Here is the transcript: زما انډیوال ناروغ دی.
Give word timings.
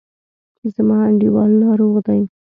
زما 0.73 0.97
انډیوال 1.09 1.51
ناروغ 1.63 1.95
دی. 2.07 2.21